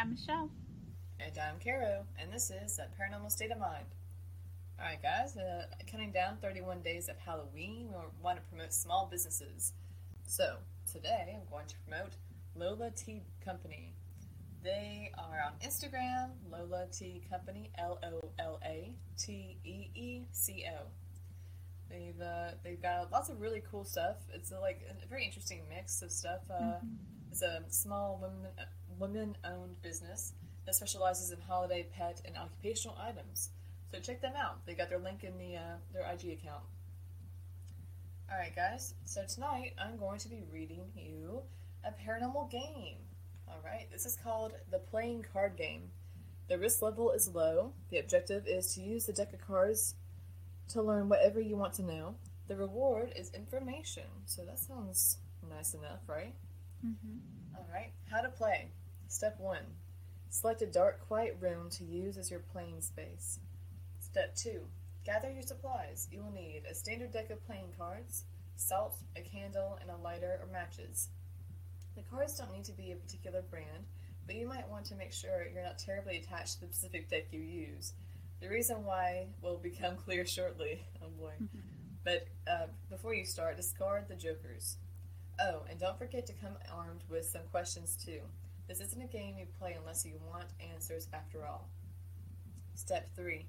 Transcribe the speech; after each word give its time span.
I'm 0.00 0.12
Michelle. 0.12 0.48
And 1.18 1.36
I'm 1.36 1.60
Caro, 1.62 2.06
and 2.18 2.32
this 2.32 2.50
is 2.50 2.78
a 2.78 2.88
Paranormal 2.98 3.30
State 3.30 3.50
of 3.50 3.58
Mind. 3.58 3.84
Alright, 4.78 5.02
guys, 5.02 5.36
uh, 5.36 5.66
counting 5.86 6.10
down 6.10 6.38
31 6.40 6.80
days 6.80 7.10
of 7.10 7.18
Halloween, 7.18 7.88
we 7.88 8.22
want 8.22 8.38
to 8.38 8.42
promote 8.48 8.72
small 8.72 9.08
businesses. 9.10 9.74
So, 10.26 10.56
today 10.90 11.36
I'm 11.36 11.46
going 11.50 11.66
to 11.66 11.74
promote 11.86 12.12
Lola 12.56 12.90
Tee 12.92 13.20
Company. 13.44 13.92
They 14.64 15.12
are 15.18 15.38
on 15.44 15.52
Instagram, 15.62 16.30
Lola 16.50 16.86
Tee 16.90 17.22
Company, 17.28 17.70
L 17.76 17.98
O 18.02 18.30
L 18.38 18.58
A 18.64 18.94
T 19.18 19.58
E 19.64 19.90
E 19.94 20.22
C 20.32 20.64
O. 20.78 20.86
They've 21.90 22.18
uh, 22.18 22.52
they've 22.64 22.80
got 22.80 23.12
lots 23.12 23.28
of 23.28 23.38
really 23.38 23.62
cool 23.70 23.84
stuff. 23.84 24.16
It's 24.32 24.50
a, 24.50 24.60
like 24.60 24.80
a 24.88 25.06
very 25.08 25.26
interesting 25.26 25.60
mix 25.68 26.00
of 26.00 26.10
stuff. 26.10 26.40
Uh, 26.50 26.54
Mm-hmm. 26.54 26.86
It's 27.30 27.42
a 27.42 27.62
small 27.68 28.18
women 28.20 28.50
women 29.00 29.36
owned 29.44 29.80
business 29.82 30.34
that 30.66 30.74
specializes 30.74 31.30
in 31.30 31.40
holiday, 31.40 31.86
pet, 31.96 32.20
and 32.24 32.36
occupational 32.36 32.96
items. 33.00 33.48
So 33.90 33.98
check 33.98 34.20
them 34.20 34.34
out. 34.36 34.64
They 34.66 34.74
got 34.74 34.88
their 34.88 34.98
link 34.98 35.24
in 35.24 35.36
the 35.38 35.56
uh, 35.56 35.76
their 35.92 36.02
IG 36.02 36.38
account. 36.38 36.62
All 38.30 38.38
right, 38.38 38.54
guys. 38.54 38.94
So 39.04 39.24
tonight 39.26 39.72
I'm 39.76 39.96
going 39.96 40.20
to 40.20 40.28
be 40.28 40.44
reading 40.52 40.84
you 40.94 41.42
a 41.84 41.90
paranormal 41.90 42.50
game. 42.50 42.98
All 43.48 43.60
right, 43.64 43.88
this 43.90 44.06
is 44.06 44.16
called 44.22 44.52
the 44.70 44.78
Playing 44.78 45.24
Card 45.32 45.56
Game. 45.56 45.90
The 46.48 46.58
risk 46.58 46.82
level 46.82 47.10
is 47.10 47.34
low. 47.34 47.72
The 47.90 47.98
objective 47.98 48.46
is 48.46 48.74
to 48.74 48.80
use 48.80 49.06
the 49.06 49.12
deck 49.12 49.32
of 49.32 49.44
cards 49.44 49.94
to 50.68 50.82
learn 50.82 51.08
whatever 51.08 51.40
you 51.40 51.56
want 51.56 51.74
to 51.74 51.82
know. 51.82 52.14
The 52.46 52.56
reward 52.56 53.12
is 53.16 53.32
information. 53.34 54.04
So 54.26 54.42
that 54.44 54.58
sounds 54.58 55.18
nice 55.48 55.74
enough, 55.74 56.00
right? 56.06 56.34
Mm-hmm. 56.86 57.56
All 57.56 57.66
right, 57.72 57.92
how 58.10 58.20
to 58.20 58.28
play. 58.28 58.70
Step 59.10 59.40
1. 59.40 59.58
Select 60.28 60.62
a 60.62 60.66
dark, 60.66 61.00
quiet 61.08 61.36
room 61.40 61.68
to 61.70 61.82
use 61.82 62.16
as 62.16 62.30
your 62.30 62.38
playing 62.38 62.80
space. 62.80 63.40
Step 63.98 64.36
2. 64.36 64.60
Gather 65.04 65.32
your 65.32 65.42
supplies. 65.42 66.06
You 66.12 66.22
will 66.22 66.30
need 66.30 66.62
a 66.70 66.76
standard 66.76 67.10
deck 67.10 67.28
of 67.30 67.44
playing 67.44 67.74
cards, 67.76 68.22
salt, 68.54 68.98
a 69.16 69.20
candle, 69.20 69.76
and 69.80 69.90
a 69.90 69.96
lighter 69.96 70.38
or 70.40 70.46
matches. 70.52 71.08
The 71.96 72.02
cards 72.02 72.38
don't 72.38 72.52
need 72.52 72.62
to 72.66 72.72
be 72.72 72.92
a 72.92 72.96
particular 72.96 73.42
brand, 73.42 73.84
but 74.28 74.36
you 74.36 74.46
might 74.46 74.70
want 74.70 74.84
to 74.86 74.94
make 74.94 75.12
sure 75.12 75.44
you're 75.52 75.64
not 75.64 75.80
terribly 75.80 76.18
attached 76.18 76.60
to 76.60 76.66
the 76.66 76.72
specific 76.72 77.10
deck 77.10 77.26
you 77.32 77.40
use. 77.40 77.94
The 78.40 78.48
reason 78.48 78.84
why 78.84 79.26
will 79.42 79.58
become 79.58 79.96
clear 80.04 80.24
shortly. 80.24 80.86
Oh 81.02 81.08
boy. 81.18 81.32
But 82.04 82.28
uh, 82.48 82.66
before 82.88 83.14
you 83.14 83.24
start, 83.24 83.56
discard 83.56 84.06
the 84.06 84.14
jokers. 84.14 84.76
Oh, 85.40 85.62
and 85.68 85.80
don't 85.80 85.98
forget 85.98 86.26
to 86.26 86.32
come 86.32 86.56
armed 86.72 87.02
with 87.10 87.24
some 87.24 87.42
questions 87.50 87.98
too. 88.02 88.20
This 88.70 88.80
isn't 88.82 89.02
a 89.02 89.06
game 89.08 89.34
you 89.36 89.46
play 89.58 89.76
unless 89.76 90.06
you 90.06 90.12
want 90.30 90.44
answers 90.72 91.08
after 91.12 91.44
all. 91.44 91.68
Step 92.76 93.08
3. 93.16 93.44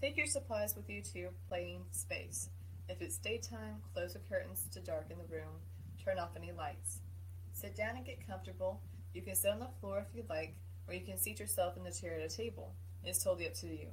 Take 0.00 0.16
your 0.16 0.28
supplies 0.28 0.76
with 0.76 0.88
you 0.88 1.02
to 1.02 1.18
your 1.18 1.32
playing 1.48 1.86
space. 1.90 2.50
If 2.88 3.02
it's 3.02 3.18
daytime, 3.18 3.82
close 3.92 4.12
the 4.12 4.20
curtains 4.20 4.68
to 4.72 4.78
darken 4.78 5.16
the 5.18 5.34
room, 5.34 5.58
turn 6.04 6.20
off 6.20 6.36
any 6.36 6.52
lights. 6.52 7.00
Sit 7.52 7.76
down 7.76 7.96
and 7.96 8.06
get 8.06 8.24
comfortable. 8.24 8.80
You 9.12 9.22
can 9.22 9.34
sit 9.34 9.50
on 9.50 9.58
the 9.58 9.66
floor 9.80 10.06
if 10.08 10.14
you 10.14 10.22
like, 10.30 10.54
or 10.86 10.94
you 10.94 11.00
can 11.00 11.18
seat 11.18 11.40
yourself 11.40 11.76
in 11.76 11.82
the 11.82 11.90
chair 11.90 12.14
at 12.14 12.32
a 12.32 12.32
table. 12.32 12.72
It's 13.02 13.24
totally 13.24 13.48
up 13.48 13.54
to 13.54 13.66
you. 13.66 13.88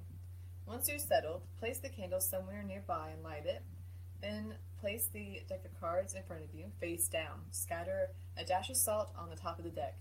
Once 0.67 0.87
you're 0.87 0.99
settled, 0.99 1.41
place 1.59 1.79
the 1.79 1.89
candle 1.89 2.21
somewhere 2.21 2.61
nearby 2.61 3.09
and 3.15 3.23
light 3.23 3.47
it. 3.47 3.63
Then 4.21 4.53
place 4.79 5.09
the 5.11 5.41
deck 5.49 5.65
of 5.65 5.79
cards 5.81 6.13
in 6.13 6.21
front 6.21 6.43
of 6.43 6.53
you, 6.53 6.65
face 6.79 7.07
down. 7.07 7.45
Scatter 7.49 8.09
a 8.37 8.43
dash 8.43 8.69
of 8.69 8.77
salt 8.77 9.09
on 9.17 9.31
the 9.31 9.35
top 9.35 9.57
of 9.57 9.65
the 9.65 9.71
deck. 9.71 9.95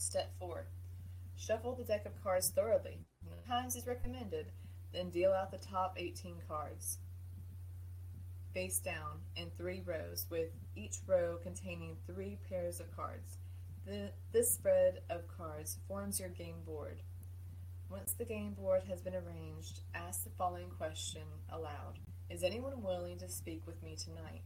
Step 0.00 0.32
4. 0.38 0.64
Shuffle 1.36 1.74
the 1.74 1.84
deck 1.84 2.06
of 2.06 2.22
cards 2.24 2.48
thoroughly. 2.48 3.00
Nine 3.22 3.42
times 3.46 3.76
is 3.76 3.86
recommended. 3.86 4.46
Then 4.94 5.10
deal 5.10 5.30
out 5.30 5.50
the 5.50 5.58
top 5.58 5.96
18 5.98 6.36
cards. 6.48 6.96
Face 8.54 8.78
down 8.78 9.20
in 9.36 9.50
three 9.50 9.82
rows, 9.84 10.24
with 10.30 10.52
each 10.74 11.00
row 11.06 11.36
containing 11.42 11.98
three 12.06 12.38
pairs 12.48 12.80
of 12.80 12.96
cards. 12.96 13.36
The, 13.86 14.10
this 14.32 14.50
spread 14.50 15.00
of 15.10 15.28
cards 15.28 15.76
forms 15.86 16.18
your 16.18 16.30
game 16.30 16.62
board. 16.64 17.02
Once 17.90 18.14
the 18.14 18.24
game 18.24 18.54
board 18.54 18.84
has 18.88 19.02
been 19.02 19.14
arranged, 19.14 19.80
ask 19.94 20.24
the 20.24 20.30
following 20.30 20.70
question 20.70 21.24
aloud 21.50 21.98
Is 22.30 22.42
anyone 22.42 22.82
willing 22.82 23.18
to 23.18 23.28
speak 23.28 23.66
with 23.66 23.82
me 23.82 23.96
tonight? 23.96 24.44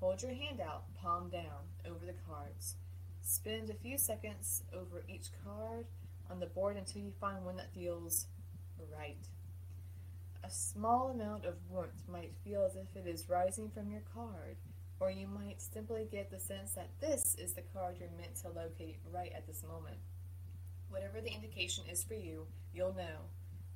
Hold 0.00 0.22
your 0.22 0.34
hand 0.34 0.60
out, 0.60 0.92
palm 1.00 1.30
down, 1.30 1.70
over 1.88 2.04
the 2.04 2.16
cards. 2.28 2.74
Spend 3.28 3.70
a 3.70 3.74
few 3.74 3.98
seconds 3.98 4.62
over 4.72 5.02
each 5.08 5.30
card 5.44 5.86
on 6.30 6.38
the 6.38 6.46
board 6.46 6.76
until 6.76 7.02
you 7.02 7.10
find 7.20 7.44
one 7.44 7.56
that 7.56 7.74
feels 7.74 8.26
right. 8.96 9.26
A 10.44 10.48
small 10.48 11.08
amount 11.08 11.44
of 11.44 11.56
warmth 11.68 12.04
might 12.08 12.36
feel 12.44 12.64
as 12.64 12.76
if 12.76 12.86
it 12.94 13.08
is 13.08 13.28
rising 13.28 13.68
from 13.68 13.90
your 13.90 14.04
card, 14.14 14.58
or 15.00 15.10
you 15.10 15.26
might 15.26 15.60
simply 15.60 16.06
get 16.08 16.30
the 16.30 16.38
sense 16.38 16.74
that 16.74 17.00
this 17.00 17.34
is 17.36 17.54
the 17.54 17.64
card 17.74 17.96
you're 17.98 18.10
meant 18.16 18.36
to 18.36 18.48
locate 18.48 19.00
right 19.12 19.32
at 19.34 19.44
this 19.48 19.64
moment. 19.64 19.96
Whatever 20.88 21.20
the 21.20 21.34
indication 21.34 21.82
is 21.90 22.04
for 22.04 22.14
you, 22.14 22.46
you'll 22.72 22.94
know. 22.94 23.26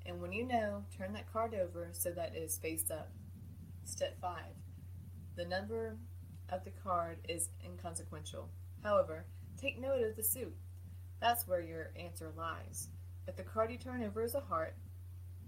And 0.07 0.23
when 0.23 0.33
you 0.33 0.47
know, 0.47 0.85
turn 0.97 1.13
that 1.15 1.33
card 1.33 1.55
over 1.55 1.89
so 1.91 2.13
that 2.13 2.37
it 2.37 2.39
is 2.39 2.57
face 2.57 2.89
up. 2.89 3.11
Step 3.83 4.17
5. 4.21 4.33
The 5.35 5.45
number 5.45 5.97
of 6.51 6.63
the 6.63 6.71
card 6.71 7.19
is 7.29 7.49
inconsequential. 7.65 8.49
However, 8.85 9.25
take 9.61 9.81
note 9.81 10.03
of 10.03 10.17
the 10.17 10.23
suit. 10.23 10.55
That's 11.21 11.47
where 11.47 11.61
your 11.61 11.91
answer 11.99 12.33
lies. 12.37 12.89
If 13.27 13.37
the 13.37 13.43
card 13.43 13.71
you 13.71 13.79
turn 13.79 14.03
over 14.03 14.23
is 14.23 14.35
a 14.35 14.41
heart, 14.41 14.75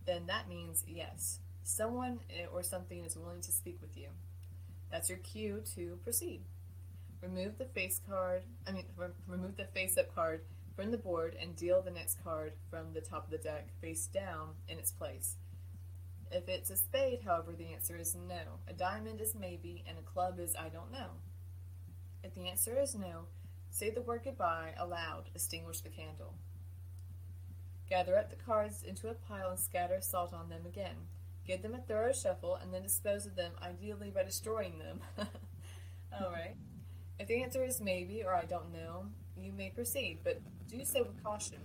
then 0.04 0.26
that 0.26 0.48
means 0.48 0.84
yes. 0.86 1.40
Someone 1.64 2.20
eh, 2.30 2.46
or 2.52 2.62
something 2.62 3.04
is 3.04 3.16
willing 3.16 3.40
to 3.40 3.52
speak 3.52 3.78
with 3.80 3.96
you. 3.96 4.08
That's 4.90 5.08
your 5.08 5.18
cue 5.18 5.62
to 5.74 5.98
proceed. 6.02 6.42
Remove 7.22 7.56
the 7.56 7.64
face 7.64 8.00
card, 8.06 8.42
I 8.66 8.72
mean, 8.72 8.84
re- 8.96 9.08
remove 9.26 9.56
the 9.56 9.64
face 9.64 9.96
up 9.96 10.14
card 10.14 10.42
from 10.74 10.90
the 10.90 10.98
board 10.98 11.36
and 11.40 11.54
deal 11.54 11.80
the 11.80 11.90
next 11.90 12.22
card 12.22 12.52
from 12.68 12.92
the 12.92 13.00
top 13.00 13.24
of 13.24 13.30
the 13.30 13.38
deck 13.38 13.68
face 13.80 14.06
down 14.06 14.50
in 14.68 14.78
its 14.78 14.90
place. 14.90 15.36
If 16.30 16.48
it's 16.48 16.70
a 16.70 16.76
spade, 16.76 17.20
however, 17.24 17.52
the 17.52 17.72
answer 17.72 17.96
is 17.96 18.16
no. 18.16 18.58
A 18.66 18.72
diamond 18.72 19.20
is 19.20 19.34
maybe, 19.34 19.84
and 19.86 19.98
a 19.98 20.02
club 20.02 20.40
is 20.40 20.56
I 20.56 20.68
don't 20.68 20.90
know. 20.90 21.10
If 22.24 22.34
the 22.34 22.48
answer 22.48 22.78
is 22.80 22.94
no, 22.94 23.26
say 23.82 23.90
the 23.90 24.00
word 24.00 24.20
goodbye 24.22 24.72
aloud, 24.78 25.24
extinguish 25.34 25.80
the 25.80 25.88
candle. 25.88 26.34
Gather 27.90 28.16
up 28.16 28.30
the 28.30 28.36
cards 28.36 28.84
into 28.84 29.08
a 29.08 29.14
pile 29.14 29.50
and 29.50 29.58
scatter 29.58 29.98
salt 30.00 30.32
on 30.32 30.48
them 30.48 30.64
again. 30.64 30.94
Give 31.44 31.62
them 31.62 31.74
a 31.74 31.78
thorough 31.78 32.12
shuffle 32.12 32.54
and 32.54 32.72
then 32.72 32.84
dispose 32.84 33.26
of 33.26 33.34
them, 33.34 33.50
ideally 33.60 34.12
by 34.14 34.22
destroying 34.22 34.78
them. 34.78 35.00
Alright. 36.14 36.54
If 37.18 37.26
the 37.26 37.42
answer 37.42 37.64
is 37.64 37.80
maybe 37.80 38.22
or 38.22 38.36
I 38.36 38.44
don't 38.44 38.72
know, 38.72 39.06
you 39.36 39.50
may 39.50 39.70
proceed, 39.70 40.20
but 40.22 40.40
do 40.68 40.84
so 40.84 41.02
with 41.02 41.20
caution. 41.24 41.58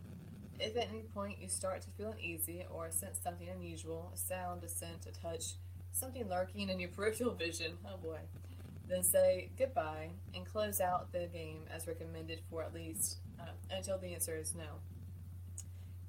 If 0.59 0.75
at 0.75 0.89
any 0.89 1.03
point 1.13 1.37
you 1.39 1.47
start 1.47 1.83
to 1.83 1.91
feel 1.91 2.15
uneasy 2.17 2.65
or 2.67 2.89
sense 2.89 3.19
something 3.23 3.47
unusual, 3.47 4.11
a 4.15 4.17
sound, 4.17 4.63
a 4.63 4.69
scent, 4.69 5.05
a 5.05 5.11
touch, 5.11 5.53
something 5.91 6.27
lurking 6.27 6.69
in 6.69 6.79
your 6.79 6.89
peripheral 6.95 7.35
vision, 7.35 7.73
oh 7.85 7.97
boy, 7.97 8.17
then 8.87 9.03
say 9.03 9.49
goodbye 9.57 10.11
and 10.33 10.45
close 10.45 10.79
out 10.79 11.11
the 11.11 11.27
game 11.27 11.65
as 11.73 11.87
recommended 11.87 12.41
for 12.49 12.63
at 12.63 12.73
least 12.73 13.17
uh, 13.39 13.51
until 13.69 13.97
the 13.97 14.13
answer 14.13 14.35
is 14.35 14.55
no. 14.55 14.81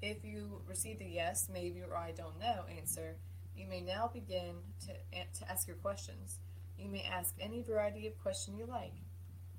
If 0.01 0.23
you 0.23 0.61
received 0.67 1.01
a 1.01 1.05
yes, 1.05 1.49
maybe, 1.51 1.81
or 1.81 1.97
I 1.97 2.11
don't 2.11 2.39
know 2.39 2.63
answer, 2.77 3.17
you 3.55 3.67
may 3.67 3.81
now 3.81 4.09
begin 4.13 4.55
to, 4.85 4.93
to 5.39 5.51
ask 5.51 5.67
your 5.67 5.75
questions. 5.77 6.39
You 6.77 6.87
may 6.87 7.03
ask 7.03 7.35
any 7.39 7.61
variety 7.61 8.07
of 8.07 8.17
question 8.21 8.57
you 8.57 8.65
like. 8.65 8.93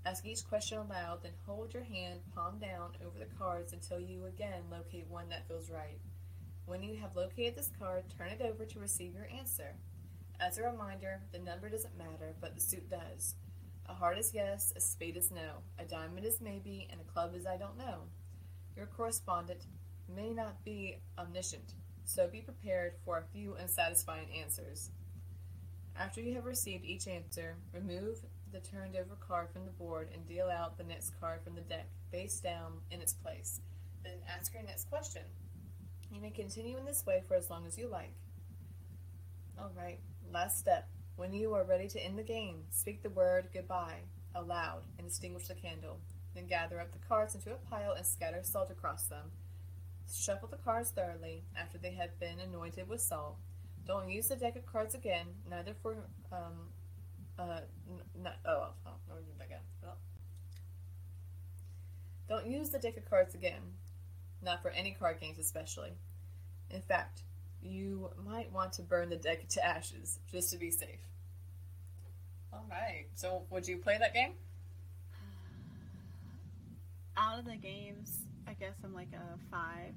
Ask 0.06 0.24
each 0.24 0.48
question 0.48 0.78
aloud, 0.78 1.22
then 1.22 1.32
hold 1.44 1.74
your 1.74 1.82
hand 1.82 2.20
palm 2.34 2.58
down 2.58 2.92
over 3.06 3.18
the 3.18 3.26
cards 3.38 3.74
until 3.74 4.00
you 4.00 4.24
again 4.24 4.62
locate 4.70 5.06
one 5.10 5.28
that 5.28 5.46
feels 5.46 5.70
right. 5.70 6.00
When 6.64 6.82
you 6.82 6.96
have 6.96 7.16
located 7.16 7.56
this 7.56 7.70
card, 7.78 8.04
turn 8.16 8.28
it 8.28 8.40
over 8.40 8.64
to 8.64 8.78
receive 8.80 9.14
your 9.14 9.28
answer. 9.36 9.74
As 10.40 10.56
a 10.56 10.62
reminder, 10.62 11.20
the 11.32 11.38
number 11.38 11.68
doesn't 11.68 11.98
matter, 11.98 12.34
but 12.40 12.54
the 12.54 12.60
suit 12.62 12.88
does. 12.88 13.34
A 13.86 13.92
heart 13.92 14.18
is 14.18 14.32
yes, 14.32 14.72
a 14.74 14.80
spade 14.80 15.18
is 15.18 15.30
no, 15.30 15.58
a 15.78 15.84
diamond 15.84 16.24
is 16.24 16.40
maybe, 16.40 16.88
and 16.90 16.98
a 16.98 17.12
club 17.12 17.34
is 17.34 17.44
I 17.44 17.58
don't 17.58 17.76
know. 17.76 18.04
Your 18.74 18.86
correspondent 18.86 19.66
may 20.08 20.32
not 20.32 20.64
be 20.64 20.96
omniscient, 21.18 21.74
so 22.06 22.26
be 22.26 22.40
prepared 22.40 22.94
for 23.04 23.18
a 23.18 23.32
few 23.32 23.54
unsatisfying 23.56 24.28
answers. 24.42 24.90
After 25.94 26.22
you 26.22 26.34
have 26.36 26.46
received 26.46 26.86
each 26.86 27.06
answer, 27.06 27.56
remove 27.74 28.20
the 28.50 28.60
turned 28.60 28.96
over 28.96 29.16
card 29.16 29.50
from 29.52 29.66
the 29.66 29.72
board 29.72 30.08
and 30.14 30.26
deal 30.26 30.48
out 30.48 30.78
the 30.78 30.84
next 30.84 31.12
card 31.20 31.42
from 31.44 31.54
the 31.54 31.60
deck, 31.60 31.88
face 32.10 32.40
down 32.40 32.80
in 32.90 33.02
its 33.02 33.12
place. 33.12 33.60
Then 34.02 34.18
ask 34.26 34.54
your 34.54 34.62
next 34.62 34.88
question. 34.88 35.22
You 36.10 36.22
may 36.22 36.30
continue 36.30 36.78
in 36.78 36.86
this 36.86 37.04
way 37.04 37.22
for 37.28 37.34
as 37.34 37.50
long 37.50 37.66
as 37.66 37.76
you 37.76 37.88
like. 37.88 38.14
Alright, 39.60 40.00
last 40.32 40.58
step. 40.58 40.88
When 41.16 41.32
you 41.32 41.54
are 41.54 41.64
ready 41.64 41.88
to 41.88 42.04
end 42.04 42.18
the 42.18 42.22
game, 42.22 42.64
speak 42.70 43.02
the 43.02 43.10
word 43.10 43.48
goodbye 43.52 44.00
aloud 44.34 44.82
and 44.98 45.06
extinguish 45.06 45.48
the 45.48 45.54
candle. 45.54 45.98
Then 46.34 46.46
gather 46.46 46.80
up 46.80 46.92
the 46.92 47.06
cards 47.06 47.34
into 47.34 47.52
a 47.52 47.56
pile 47.56 47.92
and 47.92 48.06
scatter 48.06 48.42
salt 48.42 48.70
across 48.70 49.04
them. 49.04 49.32
Shuffle 50.12 50.48
the 50.48 50.56
cards 50.56 50.90
thoroughly 50.90 51.44
after 51.56 51.78
they 51.78 51.92
have 51.92 52.18
been 52.18 52.40
anointed 52.40 52.88
with 52.88 53.00
salt. 53.00 53.36
Don't 53.86 54.08
use 54.08 54.28
the 54.28 54.36
deck 54.36 54.56
of 54.56 54.66
cards 54.66 54.94
again, 54.94 55.26
neither 55.48 55.74
for 55.82 55.96
um, 56.32 56.68
uh, 57.38 57.60
n- 58.16 58.32
oh, 58.46 58.68
oh, 58.86 58.92
again. 59.44 59.60
Oh. 59.84 59.94
Don't 62.28 62.46
use 62.46 62.70
the 62.70 62.78
deck 62.78 62.96
of 62.96 63.08
cards 63.08 63.34
again, 63.34 63.60
not 64.42 64.62
for 64.62 64.70
any 64.70 64.92
card 64.92 65.20
games 65.20 65.38
especially. 65.38 65.92
In 66.70 66.80
fact, 66.80 67.22
you 67.62 68.10
might 68.24 68.50
want 68.52 68.72
to 68.74 68.82
burn 68.82 69.10
the 69.10 69.16
deck 69.16 69.48
to 69.48 69.64
ashes 69.64 70.18
just 70.30 70.50
to 70.52 70.58
be 70.58 70.70
safe. 70.70 71.00
All 72.52 72.66
right. 72.70 73.06
So, 73.14 73.42
would 73.50 73.66
you 73.68 73.78
play 73.78 73.98
that 73.98 74.14
game? 74.14 74.32
Out 77.16 77.38
of 77.38 77.44
the 77.44 77.56
games, 77.56 78.18
I 78.46 78.54
guess 78.54 78.74
I'm 78.84 78.94
like 78.94 79.12
a 79.12 79.38
five. 79.50 79.94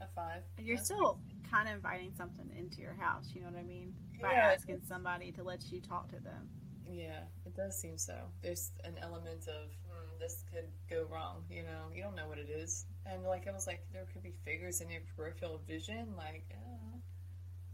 A 0.00 0.06
five. 0.14 0.42
You're 0.58 0.76
That's 0.76 0.86
still 0.86 1.18
kind 1.50 1.68
of 1.68 1.74
inviting 1.74 2.12
something 2.16 2.48
into 2.56 2.80
your 2.80 2.94
house, 2.94 3.30
you 3.34 3.40
know 3.40 3.48
what 3.48 3.58
I 3.58 3.64
mean? 3.64 3.92
By 4.20 4.32
Yeah. 4.32 4.52
asking 4.54 4.80
somebody 4.88 5.32
to 5.32 5.42
let 5.42 5.70
you 5.70 5.80
talk 5.80 6.08
to 6.10 6.20
them. 6.20 6.48
Yeah, 6.88 7.20
it 7.46 7.54
does 7.54 7.78
seem 7.80 7.98
so. 7.98 8.16
There's 8.42 8.72
an 8.84 8.96
element 8.98 9.46
of 9.48 9.70
hmm, 9.86 10.18
this 10.18 10.44
could 10.52 10.68
go 10.88 11.06
wrong. 11.12 11.44
You 11.50 11.62
know, 11.62 11.90
you 11.94 12.02
don't 12.02 12.16
know 12.16 12.28
what 12.28 12.38
it 12.38 12.48
is, 12.50 12.86
and 13.06 13.22
like 13.24 13.46
it 13.46 13.52
was 13.52 13.66
like 13.66 13.84
there 13.92 14.06
could 14.12 14.22
be 14.22 14.32
figures 14.44 14.80
in 14.80 14.90
your 14.90 15.02
peripheral 15.16 15.60
vision. 15.68 16.14
Like, 16.16 16.44
oh, 16.54 16.99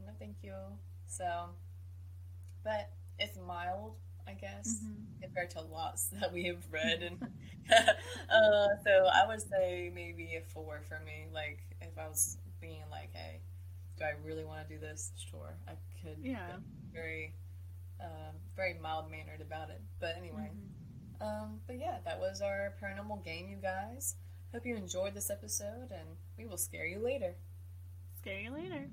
no, 0.06 0.12
thank 0.19 0.37
you. 0.43 0.55
So, 1.06 1.50
but 2.64 2.91
it's 3.19 3.38
mild, 3.47 3.94
I 4.26 4.32
guess, 4.35 4.81
compared 5.23 5.50
to 5.50 5.61
lots 5.62 6.08
that 6.20 6.32
we 6.32 6.44
have 6.47 6.64
read, 6.70 7.03
and 7.03 7.19
uh, 8.31 8.69
so 8.85 9.08
I 9.12 9.26
would 9.26 9.41
say 9.43 9.91
maybe 9.94 10.37
a 10.37 10.43
four 10.53 10.81
for 10.88 11.00
me. 11.05 11.26
Like, 11.32 11.58
if 11.81 11.99
I 11.99 12.06
was 12.08 12.38
being 12.61 12.82
like, 12.91 13.11
hey, 13.12 13.41
do 13.99 14.05
I 14.05 14.12
really 14.25 14.44
want 14.44 14.69
to 14.69 14.75
do 14.75 14.81
this? 14.81 15.12
Sure, 15.31 15.56
I 15.67 15.73
could. 16.03 16.19
Yeah. 16.23 16.56
Very 16.93 17.35
um, 18.00 18.37
very 18.56 18.75
mild 18.82 19.11
mannered 19.11 19.41
about 19.41 19.70
it. 19.70 19.81
But 20.00 20.17
anyway, 20.19 20.50
Mhm. 21.20 21.26
um, 21.26 21.61
but 21.67 21.79
yeah, 21.79 21.99
that 22.05 22.20
was 22.20 22.41
our 22.43 22.75
paranormal 22.82 23.25
game, 23.25 23.49
you 23.49 23.56
guys. 23.56 24.17
Hope 24.53 24.67
you 24.67 24.76
enjoyed 24.76 25.14
this 25.14 25.31
episode, 25.31 25.91
and 25.93 26.08
we 26.38 26.47
will 26.47 26.58
scare 26.58 26.87
you 26.87 26.99
later. 26.99 27.35
Scare 28.20 28.41
you 28.41 28.50
later. 28.53 28.91